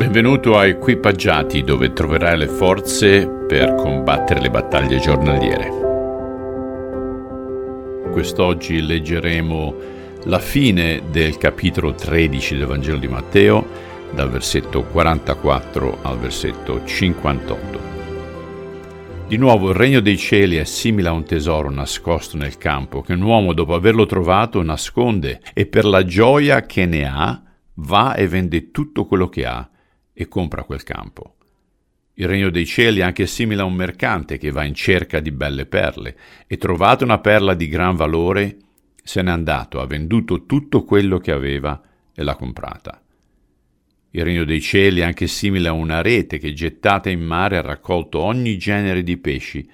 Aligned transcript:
Benvenuto 0.00 0.56
a 0.56 0.64
Equipaggiati 0.64 1.62
dove 1.62 1.92
troverai 1.92 2.38
le 2.38 2.48
forze 2.48 3.28
per 3.28 3.74
combattere 3.74 4.40
le 4.40 4.48
battaglie 4.48 4.98
giornaliere. 4.98 5.68
Quest'oggi 8.10 8.80
leggeremo 8.80 9.74
la 10.24 10.38
fine 10.38 11.02
del 11.10 11.36
capitolo 11.36 11.92
13 11.92 12.56
del 12.56 12.66
Vangelo 12.66 12.96
di 12.96 13.08
Matteo, 13.08 13.66
dal 14.14 14.30
versetto 14.30 14.84
44 14.84 15.98
al 16.00 16.18
versetto 16.18 16.82
58. 16.82 17.80
Di 19.28 19.36
nuovo 19.36 19.68
il 19.68 19.76
regno 19.76 20.00
dei 20.00 20.16
cieli 20.16 20.56
è 20.56 20.64
simile 20.64 21.08
a 21.08 21.12
un 21.12 21.24
tesoro 21.24 21.70
nascosto 21.70 22.38
nel 22.38 22.56
campo 22.56 23.02
che 23.02 23.12
un 23.12 23.20
uomo 23.20 23.52
dopo 23.52 23.74
averlo 23.74 24.06
trovato 24.06 24.62
nasconde 24.62 25.42
e 25.52 25.66
per 25.66 25.84
la 25.84 26.06
gioia 26.06 26.64
che 26.64 26.86
ne 26.86 27.06
ha 27.06 27.42
va 27.74 28.14
e 28.14 28.26
vende 28.26 28.70
tutto 28.70 29.04
quello 29.04 29.28
che 29.28 29.44
ha 29.44 29.68
e 30.12 30.28
compra 30.28 30.64
quel 30.64 30.82
campo. 30.82 31.36
Il 32.14 32.28
regno 32.28 32.50
dei 32.50 32.66
cieli 32.66 33.00
è 33.00 33.02
anche 33.02 33.26
simile 33.26 33.62
a 33.62 33.64
un 33.64 33.74
mercante 33.74 34.36
che 34.36 34.50
va 34.50 34.64
in 34.64 34.74
cerca 34.74 35.20
di 35.20 35.30
belle 35.30 35.64
perle 35.64 36.16
e 36.46 36.58
trovata 36.58 37.04
una 37.04 37.18
perla 37.18 37.54
di 37.54 37.68
gran 37.68 37.96
valore, 37.96 38.56
se 39.02 39.22
n'è 39.22 39.30
andato, 39.30 39.80
ha 39.80 39.86
venduto 39.86 40.44
tutto 40.44 40.84
quello 40.84 41.18
che 41.18 41.32
aveva 41.32 41.80
e 42.14 42.22
l'ha 42.22 42.36
comprata. 42.36 43.00
Il 44.10 44.24
regno 44.24 44.44
dei 44.44 44.60
cieli 44.60 45.00
è 45.00 45.04
anche 45.04 45.28
simile 45.28 45.68
a 45.68 45.72
una 45.72 46.02
rete 46.02 46.38
che 46.38 46.52
gettata 46.52 47.08
in 47.08 47.20
mare 47.20 47.56
ha 47.56 47.62
raccolto 47.62 48.18
ogni 48.18 48.58
genere 48.58 49.02
di 49.02 49.16
pesci. 49.16 49.66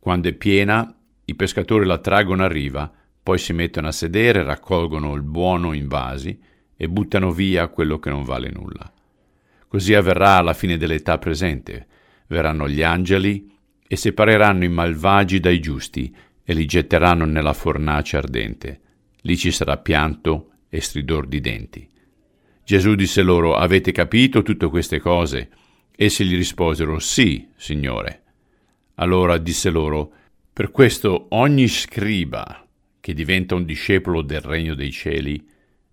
Quando 0.00 0.28
è 0.28 0.32
piena, 0.32 0.92
i 1.26 1.34
pescatori 1.34 1.84
la 1.84 1.98
traggono 1.98 2.42
a 2.42 2.48
riva, 2.48 2.90
poi 3.22 3.38
si 3.38 3.52
mettono 3.52 3.88
a 3.88 3.92
sedere, 3.92 4.42
raccolgono 4.42 5.14
il 5.14 5.22
buono 5.22 5.72
in 5.72 5.88
vasi 5.88 6.36
e 6.74 6.88
buttano 6.88 7.32
via 7.32 7.68
quello 7.68 7.98
che 7.98 8.08
non 8.08 8.24
vale 8.24 8.50
nulla. 8.50 8.90
Così 9.76 9.92
avverrà 9.92 10.36
alla 10.36 10.54
fine 10.54 10.78
dell'età 10.78 11.18
presente. 11.18 11.86
Verranno 12.28 12.66
gli 12.66 12.80
angeli 12.80 13.52
e 13.86 13.94
separeranno 13.94 14.64
i 14.64 14.70
malvagi 14.70 15.38
dai 15.38 15.60
giusti 15.60 16.16
e 16.42 16.54
li 16.54 16.64
getteranno 16.64 17.26
nella 17.26 17.52
fornace 17.52 18.16
ardente. 18.16 18.80
Lì 19.20 19.36
ci 19.36 19.50
sarà 19.50 19.76
pianto 19.76 20.52
e 20.70 20.80
stridor 20.80 21.26
di 21.26 21.42
denti. 21.42 21.86
Gesù 22.64 22.94
disse 22.94 23.20
loro, 23.20 23.54
avete 23.54 23.92
capito 23.92 24.42
tutte 24.42 24.66
queste 24.68 24.98
cose? 24.98 25.50
Essi 25.94 26.24
gli 26.24 26.36
risposero, 26.36 26.98
sì, 26.98 27.46
Signore. 27.54 28.22
Allora 28.94 29.36
disse 29.36 29.68
loro, 29.68 30.10
per 30.54 30.70
questo 30.70 31.26
ogni 31.32 31.68
scriba 31.68 32.66
che 32.98 33.12
diventa 33.12 33.54
un 33.54 33.66
discepolo 33.66 34.22
del 34.22 34.40
regno 34.40 34.74
dei 34.74 34.90
cieli 34.90 35.46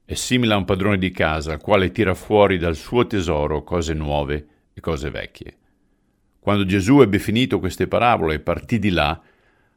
è 0.05 0.13
simile 0.15 0.53
a 0.53 0.57
un 0.57 0.65
padrone 0.65 0.97
di 0.97 1.11
casa, 1.11 1.53
al 1.53 1.61
quale 1.61 1.91
tira 1.91 2.13
fuori 2.13 2.57
dal 2.57 2.75
suo 2.75 3.07
tesoro 3.07 3.63
cose 3.63 3.93
nuove 3.93 4.47
e 4.73 4.81
cose 4.81 5.09
vecchie. 5.09 5.57
Quando 6.39 6.65
Gesù 6.65 7.01
ebbe 7.01 7.19
finito 7.19 7.59
queste 7.59 7.87
parabole 7.87 8.35
e 8.35 8.39
partì 8.39 8.79
di 8.79 8.89
là, 8.89 9.19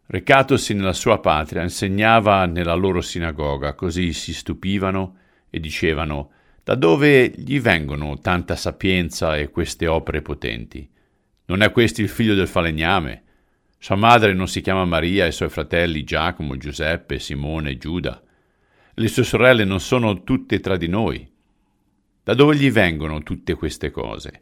recatosi 0.07 0.75
nella 0.75 0.93
sua 0.93 1.21
patria, 1.21 1.63
insegnava 1.63 2.45
nella 2.47 2.75
loro 2.75 3.01
sinagoga, 3.01 3.75
così 3.75 4.13
si 4.13 4.35
stupivano 4.35 5.17
e 5.49 5.61
dicevano 5.61 6.31
da 6.65 6.75
dove 6.75 7.33
gli 7.37 7.61
vengono 7.61 8.19
tanta 8.19 8.57
sapienza 8.57 9.37
e 9.37 9.51
queste 9.51 9.87
opere 9.87 10.23
potenti? 10.23 10.91
Non 11.45 11.63
è 11.63 11.71
questo 11.71 12.01
il 12.01 12.09
figlio 12.09 12.35
del 12.35 12.49
falegname? 12.49 13.23
Sua 13.79 13.95
madre 13.95 14.35
non 14.35 14.49
si 14.49 14.61
chiama 14.61 14.85
Maria 14.85 15.25
e 15.25 15.29
i 15.29 15.33
suoi 15.33 15.49
fratelli 15.49 16.03
Giacomo, 16.03 16.57
Giuseppe, 16.57 17.21
Simone 17.21 17.79
Giuda? 17.79 18.21
Le 18.99 19.09
sue 19.09 19.25
sorelle 19.25 19.65
non 19.65 19.79
sono 19.79 20.23
tutte 20.25 20.59
tra 20.59 20.79
di 20.79 20.89
noi. 20.89 21.31
Da 22.23 22.33
dove 22.33 22.57
gli 22.57 22.71
vengono 22.71 23.23
tutte 23.23 23.53
queste 23.53 23.91
cose? 23.91 24.41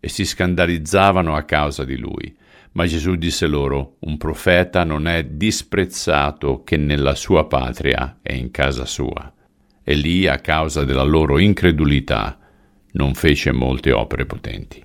E 0.00 0.08
si 0.08 0.24
scandalizzavano 0.24 1.36
a 1.36 1.44
causa 1.44 1.84
di 1.84 1.96
lui. 1.96 2.36
Ma 2.72 2.86
Gesù 2.86 3.14
disse 3.14 3.46
loro, 3.46 3.98
un 4.00 4.16
profeta 4.16 4.82
non 4.82 5.06
è 5.06 5.24
disprezzato 5.24 6.64
che 6.64 6.76
nella 6.76 7.14
sua 7.14 7.46
patria 7.46 8.18
e 8.20 8.34
in 8.34 8.50
casa 8.50 8.84
sua. 8.84 9.32
E 9.84 9.94
lì, 9.94 10.26
a 10.26 10.40
causa 10.40 10.84
della 10.84 11.04
loro 11.04 11.38
incredulità, 11.38 12.36
non 12.94 13.14
fece 13.14 13.52
molte 13.52 13.92
opere 13.92 14.26
potenti. 14.26 14.84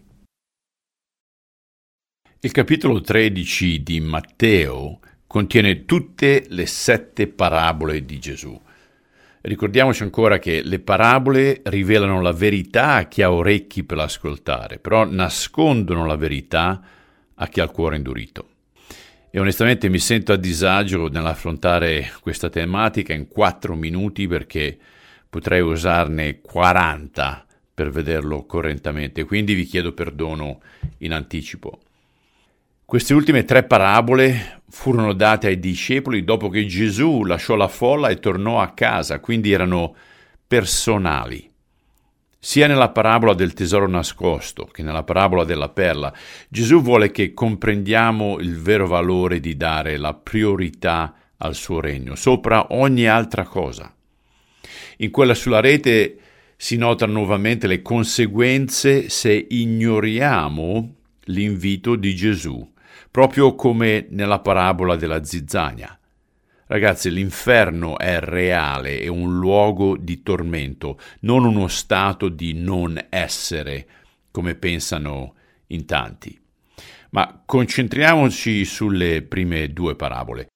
Il 2.42 2.52
capitolo 2.52 3.02
13 3.02 3.82
di 3.82 4.00
Matteo 4.02 5.00
contiene 5.26 5.86
tutte 5.86 6.46
le 6.50 6.68
sette 6.68 7.28
parabole 7.28 8.06
di 8.06 8.20
Gesù. 8.20 8.62
Ricordiamoci 9.46 10.04
ancora 10.04 10.40
che 10.40 10.62
le 10.64 10.80
parabole 10.80 11.60
rivelano 11.66 12.22
la 12.22 12.32
verità 12.32 12.94
a 12.94 13.08
chi 13.10 13.22
ha 13.22 13.30
orecchi 13.30 13.84
per 13.84 13.98
ascoltare, 13.98 14.80
però 14.80 15.04
nascondono 15.04 16.06
la 16.06 16.16
verità 16.16 16.82
a 17.36 17.48
chi 17.48 17.60
ha 17.60 17.66
il 17.66 17.72
cuore 17.72 17.98
indurito. 17.98 18.48
E 19.30 19.40
onestamente 19.42 19.90
mi 19.90 20.00
sento 20.00 20.32
a 20.32 20.38
disagio 20.38 21.10
nell'affrontare 21.10 22.14
questa 22.22 22.50
tematica 22.50 23.12
in 23.12 23.28
quattro 23.28 23.76
minuti 23.76 24.28
perché 24.28 24.78
potrei 25.30 25.60
usarne 25.60 26.40
40 26.40 27.46
per 27.74 27.90
vederlo 27.90 28.46
correttamente, 28.46 29.26
quindi 29.26 29.56
vi 29.56 29.66
chiedo 29.66 29.92
perdono 29.92 30.62
in 31.00 31.12
anticipo. 31.12 31.80
Queste 32.94 33.16
ultime 33.16 33.44
tre 33.44 33.64
parabole 33.64 34.62
furono 34.70 35.14
date 35.14 35.48
ai 35.48 35.60
discepoli 35.60 36.24
dopo 36.24 36.50
che 36.50 36.68
Gesù 36.68 37.24
lasciò 37.24 37.56
la 37.56 37.68
folla 37.68 38.10
e 38.10 38.20
tornò 38.20 38.62
a 38.62 38.74
casa, 38.74 39.20
quindi 39.20 39.52
erano 39.52 39.96
personali. 40.46 41.50
Sia 42.38 42.68
nella 42.68 42.90
parabola 42.90 43.34
del 43.34 43.54
tesoro 43.54 43.88
nascosto 43.88 44.66
che 44.66 44.84
nella 44.84 45.02
parabola 45.02 45.44
della 45.44 45.70
perla, 45.70 46.14
Gesù 46.48 46.84
vuole 46.84 47.10
che 47.10 47.34
comprendiamo 47.34 48.38
il 48.38 48.60
vero 48.62 48.86
valore 48.86 49.40
di 49.40 49.58
dare 49.58 49.98
la 49.98 50.14
priorità 50.14 51.16
al 51.38 51.56
suo 51.56 51.80
regno, 51.80 52.14
sopra 52.14 52.76
ogni 52.76 53.08
altra 53.08 53.42
cosa. 53.42 53.92
In 54.98 55.10
quella 55.10 55.34
sulla 55.34 55.62
rete 55.62 56.18
si 56.56 56.78
notano 56.78 57.14
nuovamente 57.14 57.66
le 57.66 57.82
conseguenze 57.82 59.10
se 59.10 59.48
ignoriamo 59.50 60.94
l'invito 61.24 61.96
di 61.96 62.14
Gesù 62.14 62.70
proprio 63.12 63.56
come 63.56 64.08
nella 64.10 64.40
parabola 64.40 64.96
della 64.96 65.24
zizzania. 65.24 65.98
Ragazzi, 66.66 67.12
l'inferno 67.12 68.00
è 68.00 68.20
reale, 68.20 69.00
è 69.00 69.08
un 69.08 69.38
luogo 69.38 69.98
di 69.98 70.24
tormento, 70.24 70.98
non 71.22 71.44
uno 71.46 71.68
stato 71.68 72.30
di 72.30 72.54
non 72.54 73.00
essere, 73.10 73.86
come 74.32 74.56
pensano 74.56 75.36
in 75.68 75.86
tanti. 75.86 76.40
Ma 77.12 77.44
concentriamoci 77.46 78.66
sulle 78.66 79.22
prime 79.22 79.72
due 79.72 79.96
parabole. 79.96 80.48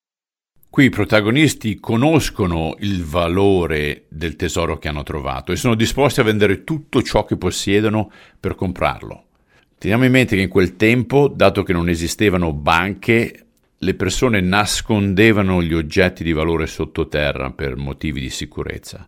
Qui 0.69 0.85
i 0.85 0.89
protagonisti 0.89 1.79
conoscono 1.79 2.75
il 2.79 3.03
valore 3.03 4.05
del 4.09 4.35
tesoro 4.35 4.77
che 4.77 4.87
hanno 4.87 5.03
trovato 5.03 5.51
e 5.51 5.55
sono 5.55 5.75
disposti 5.75 6.19
a 6.19 6.23
vendere 6.23 6.63
tutto 6.63 7.01
ciò 7.01 7.25
che 7.25 7.37
possiedono 7.37 8.11
per 8.39 8.55
comprarlo. 8.55 9.26
Teniamo 9.79 10.05
in 10.05 10.11
mente 10.11 10.35
che 10.35 10.41
in 10.41 10.49
quel 10.49 10.75
tempo, 10.75 11.27
dato 11.27 11.61
che 11.61 11.71
non 11.71 11.87
esistevano 11.87 12.51
banche, 12.51 13.45
le 13.77 13.93
persone 13.93 14.41
nascondevano 14.41 15.61
gli 15.61 15.73
oggetti 15.73 16.23
di 16.23 16.33
valore 16.33 16.65
sottoterra 16.65 17.51
per 17.51 17.75
motivi 17.75 18.19
di 18.19 18.31
sicurezza. 18.31 19.07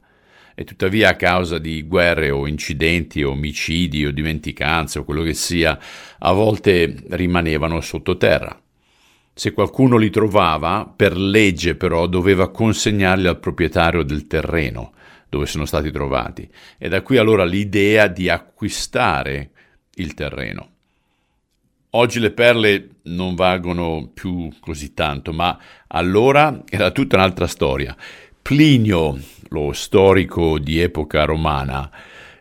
E 0.53 0.63
tuttavia 0.65 1.09
a 1.09 1.15
causa 1.15 1.57
di 1.57 1.81
guerre 1.87 2.29
o 2.29 2.45
incidenti 2.45 3.23
o 3.23 3.31
omicidi 3.31 4.05
o 4.05 4.11
dimenticanze 4.11 4.99
o 4.99 5.05
quello 5.05 5.23
che 5.23 5.33
sia, 5.33 5.79
a 6.19 6.31
volte 6.33 6.97
rimanevano 7.09 7.81
sottoterra. 7.81 8.61
Se 9.33 9.53
qualcuno 9.53 9.97
li 9.97 10.11
trovava, 10.11 10.91
per 10.95 11.17
legge 11.17 11.73
però 11.73 12.05
doveva 12.05 12.51
consegnarli 12.51 13.25
al 13.25 13.39
proprietario 13.39 14.03
del 14.03 14.27
terreno 14.27 14.93
dove 15.29 15.47
sono 15.47 15.65
stati 15.65 15.89
trovati. 15.89 16.47
E 16.77 16.89
da 16.89 17.01
qui 17.01 17.17
allora 17.17 17.45
l'idea 17.45 18.07
di 18.07 18.29
acquistare 18.29 19.51
il 20.01 20.13
terreno. 20.13 20.69
Oggi 21.91 22.19
le 22.19 22.31
perle 22.31 22.89
non 23.03 23.33
valgono 23.33 24.11
più 24.13 24.49
così 24.59 24.93
tanto, 24.93 25.33
ma 25.33 25.57
allora 25.87 26.63
era 26.69 26.91
tutta 26.91 27.15
un'altra 27.15 27.47
storia. 27.47 27.95
Plinio, 28.41 29.19
lo 29.49 29.73
storico 29.73 30.59
di 30.59 30.79
epoca 30.79 31.25
romana, 31.25 31.89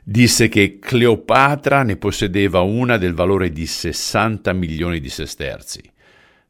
disse 0.02 0.48
che 0.48 0.78
Cleopatra 0.78 1.82
ne 1.82 1.96
possedeva 1.96 2.60
una 2.60 2.98
del 2.98 3.14
valore 3.14 3.50
di 3.50 3.66
60 3.66 4.52
milioni 4.52 5.00
di 5.00 5.08
sesterzi. 5.08 5.82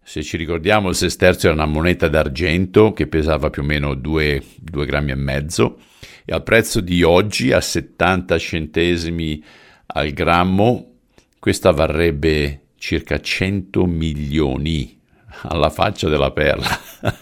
Se 0.03 0.23
ci 0.23 0.37
ricordiamo, 0.37 0.89
il 0.89 0.95
sesterzo 0.95 1.47
era 1.47 1.55
una 1.55 1.67
moneta 1.67 2.09
d'argento 2.09 2.93
che 2.93 3.07
pesava 3.07 3.51
più 3.51 3.63
o 3.63 3.65
meno 3.67 3.95
2, 3.95 4.43
2 4.57 4.87
grammi 4.87 5.11
e 5.11 5.17
mezzo 5.17 5.79
e 6.25 6.33
al 6.33 6.43
prezzo 6.43 6.81
di 6.81 7.03
oggi, 7.03 7.53
a 7.53 7.61
70 7.61 8.39
centesimi 8.39 9.45
al 9.87 10.11
grammo, 10.11 10.98
questa 11.39 11.71
varrebbe 11.71 12.63
circa 12.77 13.21
100 13.21 13.87
milioni 13.87 14.99
alla 15.43 15.71
faccia 15.71 16.09
della 16.09 16.33
perla. 16.33 16.69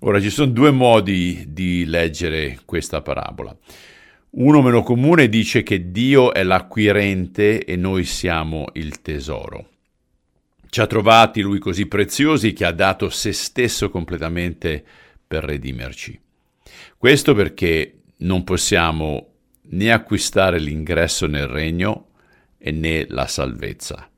Ora 0.00 0.20
ci 0.20 0.30
sono 0.30 0.50
due 0.50 0.70
modi 0.70 1.44
di 1.48 1.84
leggere 1.84 2.60
questa 2.64 3.02
parabola. 3.02 3.56
Uno 4.30 4.62
meno 4.62 4.82
comune 4.82 5.28
dice 5.28 5.62
che 5.62 5.90
Dio 5.90 6.32
è 6.32 6.42
l'acquirente 6.42 7.64
e 7.64 7.76
noi 7.76 8.04
siamo 8.04 8.66
il 8.74 9.02
tesoro. 9.02 9.68
Ci 10.68 10.80
ha 10.80 10.86
trovati 10.86 11.40
lui 11.40 11.58
così 11.58 11.86
preziosi 11.86 12.52
che 12.52 12.64
ha 12.64 12.72
dato 12.72 13.10
se 13.10 13.32
stesso 13.32 13.90
completamente 13.90 14.84
per 15.26 15.44
redimerci. 15.44 16.18
Questo 16.96 17.34
perché 17.34 18.02
non 18.18 18.44
possiamo 18.44 19.26
né 19.62 19.92
acquistare 19.92 20.58
l'ingresso 20.58 21.26
nel 21.26 21.46
regno 21.46 22.09
né 22.62 23.06
la 23.08 23.26
salvezza. 23.26 24.08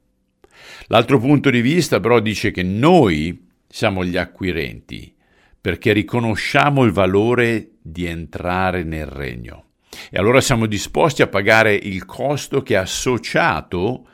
L'altro 0.86 1.18
punto 1.18 1.50
di 1.50 1.60
vista 1.60 2.00
però 2.00 2.20
dice 2.20 2.50
che 2.50 2.62
noi 2.62 3.48
siamo 3.68 4.04
gli 4.04 4.16
acquirenti 4.16 5.14
perché 5.60 5.92
riconosciamo 5.92 6.82
il 6.82 6.90
valore 6.90 7.70
di 7.80 8.04
entrare 8.04 8.82
nel 8.82 9.06
regno. 9.06 9.66
E 10.10 10.18
allora 10.18 10.40
siamo 10.40 10.66
disposti 10.66 11.22
a 11.22 11.28
pagare 11.28 11.74
il 11.74 12.04
costo 12.04 12.62
che 12.62 12.74
è 12.74 12.78
associato 12.78 14.06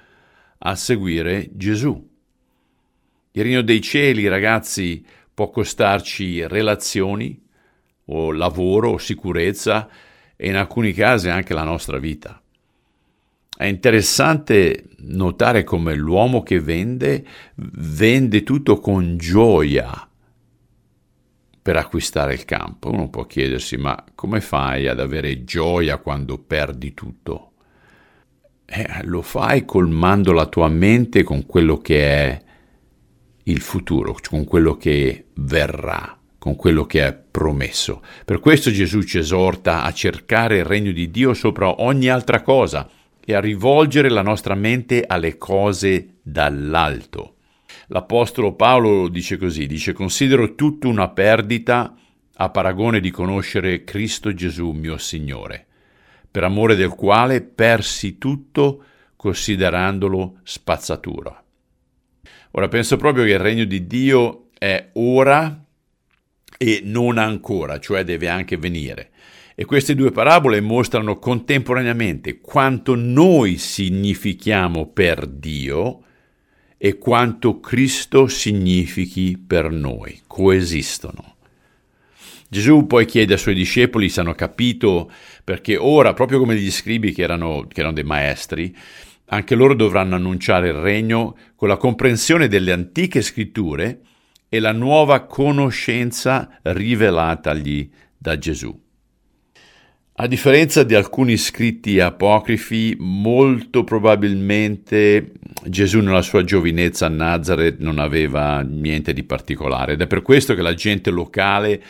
a 0.58 0.74
seguire 0.74 1.48
Gesù. 1.52 2.06
Il 3.32 3.42
regno 3.42 3.62
dei 3.62 3.80
cieli, 3.80 4.28
ragazzi, 4.28 5.04
può 5.32 5.50
costarci 5.50 6.46
relazioni 6.46 7.40
o 8.06 8.32
lavoro 8.32 8.90
o 8.90 8.98
sicurezza 8.98 9.88
e 10.36 10.48
in 10.48 10.56
alcuni 10.56 10.92
casi 10.92 11.28
anche 11.28 11.54
la 11.54 11.64
nostra 11.64 11.98
vita. 11.98 12.42
È 13.58 13.64
interessante 13.64 14.90
notare 14.98 15.64
come 15.64 15.92
l'uomo 15.96 16.44
che 16.44 16.60
vende 16.60 17.26
vende 17.56 18.44
tutto 18.44 18.78
con 18.78 19.16
gioia 19.16 20.08
per 21.60 21.74
acquistare 21.74 22.34
il 22.34 22.44
campo. 22.44 22.88
Uno 22.88 23.10
può 23.10 23.26
chiedersi 23.26 23.76
ma 23.76 24.04
come 24.14 24.40
fai 24.40 24.86
ad 24.86 25.00
avere 25.00 25.42
gioia 25.42 25.98
quando 25.98 26.38
perdi 26.38 26.94
tutto? 26.94 27.54
Eh, 28.64 29.00
lo 29.02 29.22
fai 29.22 29.64
colmando 29.64 30.30
la 30.30 30.46
tua 30.46 30.68
mente 30.68 31.24
con 31.24 31.44
quello 31.44 31.78
che 31.78 32.04
è 32.04 32.42
il 33.42 33.60
futuro, 33.60 34.14
con 34.30 34.44
quello 34.44 34.76
che 34.76 35.30
verrà 35.34 36.16
con 36.38 36.54
quello 36.54 36.86
che 36.86 37.04
è 37.04 37.12
promesso. 37.12 38.00
Per 38.24 38.38
questo 38.38 38.70
Gesù 38.70 39.02
ci 39.02 39.18
esorta 39.18 39.82
a 39.82 39.92
cercare 39.92 40.58
il 40.58 40.64
regno 40.64 40.92
di 40.92 41.10
Dio 41.10 41.34
sopra 41.34 41.82
ogni 41.82 42.08
altra 42.08 42.42
cosa 42.42 42.88
e 43.30 43.34
a 43.34 43.40
rivolgere 43.40 44.08
la 44.08 44.22
nostra 44.22 44.54
mente 44.54 45.04
alle 45.06 45.36
cose 45.36 46.14
dall'alto. 46.22 47.34
L'Apostolo 47.88 48.54
Paolo 48.54 49.08
dice 49.08 49.36
così, 49.36 49.66
dice 49.66 49.92
considero 49.92 50.54
tutto 50.54 50.88
una 50.88 51.10
perdita 51.10 51.94
a 52.36 52.48
paragone 52.48 53.00
di 53.00 53.10
conoscere 53.10 53.84
Cristo 53.84 54.32
Gesù 54.32 54.70
mio 54.70 54.96
Signore, 54.96 55.66
per 56.30 56.42
amore 56.42 56.74
del 56.74 56.88
quale 56.88 57.42
persi 57.42 58.16
tutto 58.16 58.82
considerandolo 59.14 60.38
spazzatura. 60.42 61.44
Ora 62.52 62.68
penso 62.68 62.96
proprio 62.96 63.24
che 63.24 63.32
il 63.32 63.40
regno 63.40 63.64
di 63.64 63.86
Dio 63.86 64.48
è 64.58 64.88
ora 64.94 65.66
e 66.58 66.82
non 66.84 67.16
ancora, 67.16 67.78
cioè 67.78 68.04
deve 68.04 68.28
anche 68.28 68.58
venire. 68.58 69.10
E 69.54 69.64
queste 69.64 69.94
due 69.94 70.10
parabole 70.10 70.60
mostrano 70.60 71.18
contemporaneamente 71.18 72.40
quanto 72.40 72.94
noi 72.94 73.56
significhiamo 73.56 74.86
per 74.86 75.26
Dio 75.26 76.02
e 76.76 76.98
quanto 76.98 77.58
Cristo 77.58 78.28
significhi 78.28 79.42
per 79.44 79.70
noi, 79.70 80.20
coesistono. 80.26 81.36
Gesù 82.48 82.86
poi 82.86 83.04
chiede 83.04 83.34
ai 83.34 83.38
suoi 83.38 83.54
discepoli 83.54 84.08
se 84.08 84.20
hanno 84.20 84.34
capito, 84.34 85.10
perché 85.44 85.76
ora, 85.76 86.14
proprio 86.14 86.38
come 86.38 86.56
gli 86.56 86.70
scribi 86.70 87.12
che 87.12 87.22
erano, 87.22 87.66
che 87.66 87.80
erano 87.80 87.94
dei 87.94 88.04
maestri, 88.04 88.74
anche 89.26 89.54
loro 89.54 89.74
dovranno 89.74 90.14
annunciare 90.14 90.68
il 90.68 90.74
regno 90.74 91.36
con 91.54 91.68
la 91.68 91.76
comprensione 91.76 92.48
delle 92.48 92.72
antiche 92.72 93.22
scritture 93.22 94.00
e 94.48 94.60
la 94.60 94.72
nuova 94.72 95.24
conoscenza 95.24 96.58
rivelatagli 96.62 97.90
da 98.16 98.38
Gesù. 98.38 98.86
A 100.20 100.26
differenza 100.26 100.82
di 100.82 100.96
alcuni 100.96 101.36
scritti 101.36 102.00
apocrifi, 102.00 102.96
molto 102.98 103.84
probabilmente 103.84 105.34
Gesù 105.64 106.00
nella 106.00 106.22
sua 106.22 106.42
giovinezza 106.42 107.06
a 107.06 107.10
Nazareth 107.10 107.78
non 107.78 108.00
aveva 108.00 108.62
niente 108.62 109.12
di 109.12 109.22
particolare 109.22 109.92
ed 109.92 110.00
è 110.00 110.08
per 110.08 110.22
questo 110.22 110.56
che 110.56 110.62
la 110.62 110.74
gente 110.74 111.10
locale 111.10 111.80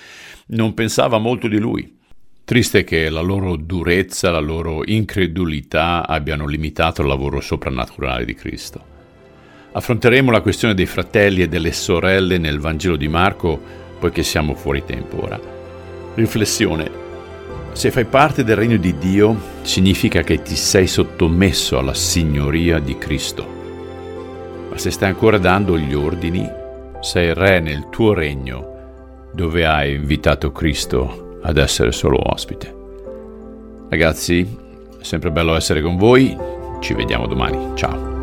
non 0.49 0.75
pensava 0.75 1.17
molto 1.17 1.49
di 1.49 1.59
lui. 1.59 1.97
Triste 2.45 2.85
che 2.85 3.09
la 3.09 3.23
loro 3.23 3.57
durezza, 3.57 4.31
la 4.31 4.41
loro 4.41 4.83
incredulità 4.85 6.07
abbiano 6.07 6.47
limitato 6.47 7.01
il 7.01 7.09
lavoro 7.09 7.41
soprannaturale 7.41 8.27
di 8.27 8.35
Cristo. 8.35 8.98
Affronteremo 9.79 10.33
la 10.33 10.41
questione 10.41 10.75
dei 10.75 10.87
fratelli 10.87 11.41
e 11.41 11.49
delle 11.49 11.71
sorelle 11.71 12.37
nel 12.37 12.59
Vangelo 12.59 12.97
di 12.97 13.07
Marco, 13.07 13.61
poiché 14.01 14.25
siamo 14.25 14.55
fuori 14.55 14.85
tempo 14.85 15.23
ora. 15.23 15.39
Riflessione 16.17 17.07
se 17.71 17.93
fai 17.93 18.07
parte 18.07 18.43
del 18.43 18.57
regno 18.57 18.77
di 18.77 18.99
Dio, 18.99 19.41
significa 19.63 20.23
che 20.23 20.43
ti 20.43 20.57
sei 20.57 20.89
sottomesso 20.89 21.79
alla 21.79 21.95
signoria 21.95 22.81
di 22.81 22.99
Cristo. 22.99 23.47
Ma 24.69 24.77
se 24.77 24.91
stai 24.91 25.11
ancora 25.11 25.39
dando 25.39 25.79
gli 25.79 25.95
ordini, 25.95 26.45
sei 26.99 27.33
re 27.33 27.61
nel 27.61 27.87
tuo 27.89 28.15
regno, 28.15 29.29
dove 29.33 29.65
hai 29.65 29.95
invitato 29.95 30.51
Cristo 30.51 31.39
ad 31.41 31.57
essere 31.57 31.93
solo 31.93 32.19
ospite. 32.21 32.75
Ragazzi, 33.89 34.41
è 34.99 35.05
sempre 35.05 35.31
bello 35.31 35.55
essere 35.55 35.81
con 35.81 35.97
voi, 35.97 36.37
ci 36.81 36.95
vediamo 36.95 37.29
domani, 37.29 37.77
ciao. 37.77 38.18